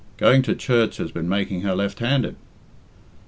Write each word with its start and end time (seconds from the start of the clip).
Going 0.17 0.41
to 0.41 0.55
church 0.55 0.97
has 0.97 1.11
been 1.11 1.29
making 1.29 1.61
her 1.61 1.75
left 1.75 1.99
handed!" 1.99 2.35